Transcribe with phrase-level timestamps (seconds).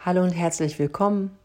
[0.00, 1.36] Hallo und herzlich willkommen.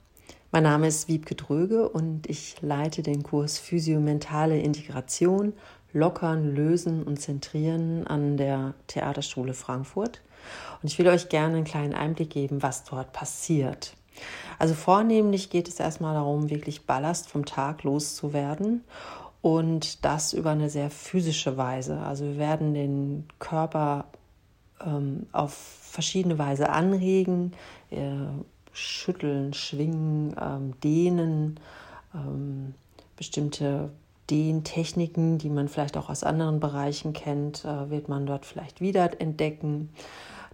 [0.51, 5.53] Mein Name ist Wiebke Dröge und ich leite den Kurs Physiomentale Integration,
[5.91, 10.21] Lockern, Lösen und Zentrieren an der Theaterschule Frankfurt.
[10.83, 13.95] Und ich will euch gerne einen kleinen Einblick geben, was dort passiert.
[14.59, 18.83] Also vornehmlich geht es erstmal darum, wirklich Ballast vom Tag loszuwerden
[19.41, 21.97] und das über eine sehr physische Weise.
[22.01, 24.05] Also wir werden den Körper
[24.85, 27.53] ähm, auf verschiedene Weise anregen,
[27.91, 27.99] äh,
[28.71, 31.59] schütteln, schwingen, ähm, dehnen,
[32.15, 32.73] ähm,
[33.15, 33.91] bestimmte
[34.29, 39.21] Dehntechniken, die man vielleicht auch aus anderen Bereichen kennt, äh, wird man dort vielleicht wieder
[39.21, 39.89] entdecken.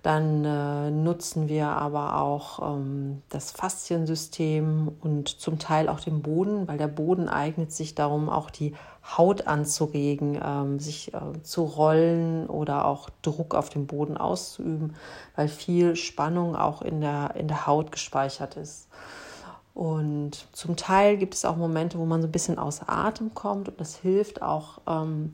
[0.01, 6.67] Dann äh, nutzen wir aber auch ähm, das Fasziensystem und zum Teil auch den Boden,
[6.67, 8.73] weil der Boden eignet sich darum, auch die
[9.17, 14.95] Haut anzuregen, ähm, sich äh, zu rollen oder auch Druck auf dem Boden auszuüben,
[15.35, 18.87] weil viel Spannung auch in der, in der Haut gespeichert ist.
[19.73, 23.67] Und zum Teil gibt es auch Momente, wo man so ein bisschen außer Atem kommt
[23.67, 24.79] und das hilft auch.
[24.87, 25.31] Ähm,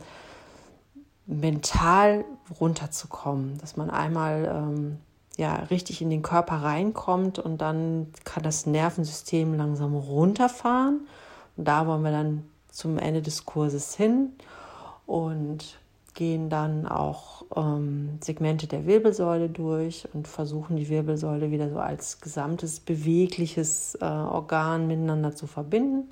[1.27, 2.25] mental
[2.59, 4.97] runterzukommen, dass man einmal ähm,
[5.37, 11.07] ja richtig in den Körper reinkommt und dann kann das Nervensystem langsam runterfahren.
[11.57, 14.33] Und da wollen wir dann zum Ende des Kurses hin
[15.05, 15.79] und
[16.13, 22.21] gehen dann auch ähm, Segmente der Wirbelsäule durch und versuchen die Wirbelsäule wieder so als
[22.21, 26.09] gesamtes bewegliches äh, Organ miteinander zu verbinden.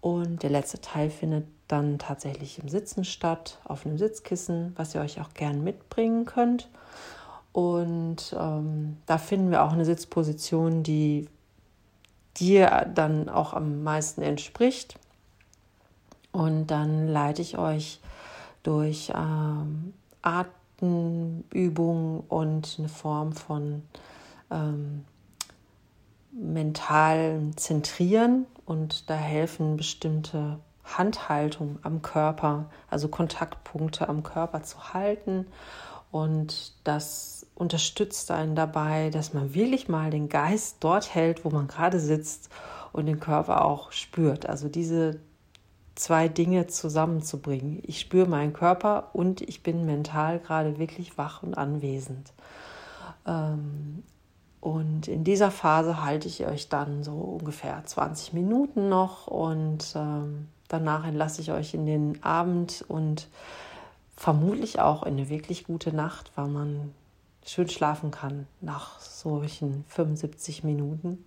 [0.00, 5.00] Und der letzte Teil findet dann tatsächlich im Sitzen statt, auf einem Sitzkissen, was ihr
[5.00, 6.68] euch auch gern mitbringen könnt.
[7.52, 11.28] Und ähm, da finden wir auch eine Sitzposition, die
[12.36, 14.98] dir dann auch am meisten entspricht.
[16.32, 18.00] Und dann leite ich euch
[18.62, 23.82] durch ähm, Atemübungen und eine Form von
[24.50, 25.04] ähm,
[26.30, 28.46] mentalen Zentrieren.
[28.66, 35.46] Und da helfen bestimmte Handhaltung am Körper, also Kontaktpunkte am Körper zu halten.
[36.10, 41.66] Und das unterstützt einen dabei, dass man wirklich mal den Geist dort hält, wo man
[41.66, 42.50] gerade sitzt
[42.92, 44.48] und den Körper auch spürt.
[44.48, 45.20] Also diese
[45.96, 47.82] zwei Dinge zusammenzubringen.
[47.84, 52.32] Ich spüre meinen Körper und ich bin mental gerade wirklich wach und anwesend.
[53.26, 54.04] Ähm,
[54.60, 60.48] und in dieser Phase halte ich euch dann so ungefähr 20 Minuten noch und ähm,
[60.68, 63.28] Danach entlasse ich euch in den Abend und
[64.16, 66.92] vermutlich auch in eine wirklich gute Nacht, weil man
[67.44, 71.24] schön schlafen kann nach solchen 75 Minuten.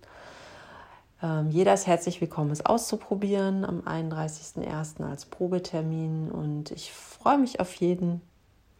[1.22, 5.04] Ähm, jeder ist herzlich willkommen, es auszuprobieren am 31.01.
[5.04, 8.20] als Probetermin und ich freue mich auf jeden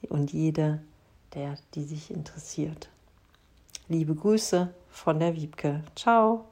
[0.09, 0.81] und jede,
[1.35, 2.89] der die sich interessiert.
[3.89, 5.83] Liebe Grüße von der Wiebke.
[5.95, 6.50] Ciao.